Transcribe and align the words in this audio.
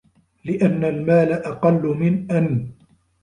لِأَنَّ 0.45 0.83
الْمَالَ 0.83 1.33
أَقَلُّ 1.33 1.87
مِنْ 1.97 2.31
أَنْ 2.31 2.71